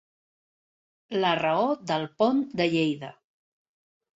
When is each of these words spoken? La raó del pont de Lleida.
La 1.17 1.33
raó 1.41 1.67
del 1.91 2.09
pont 2.23 2.43
de 2.63 2.69
Lleida. 2.73 3.13